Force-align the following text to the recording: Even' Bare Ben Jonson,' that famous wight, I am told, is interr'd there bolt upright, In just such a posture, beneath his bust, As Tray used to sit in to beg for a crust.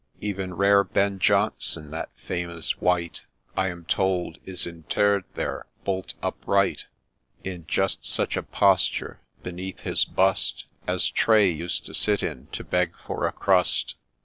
Even' 0.19 0.57
Bare 0.57 0.83
Ben 0.83 1.19
Jonson,' 1.19 1.91
that 1.91 2.09
famous 2.15 2.75
wight, 2.81 3.25
I 3.55 3.67
am 3.67 3.85
told, 3.85 4.39
is 4.45 4.65
interr'd 4.65 5.25
there 5.35 5.67
bolt 5.83 6.15
upright, 6.23 6.87
In 7.43 7.67
just 7.67 8.03
such 8.03 8.35
a 8.35 8.41
posture, 8.41 9.21
beneath 9.43 9.81
his 9.81 10.03
bust, 10.05 10.65
As 10.87 11.07
Tray 11.11 11.51
used 11.51 11.85
to 11.85 11.93
sit 11.93 12.23
in 12.23 12.47
to 12.47 12.63
beg 12.63 12.95
for 13.05 13.27
a 13.27 13.31
crust. 13.31 13.93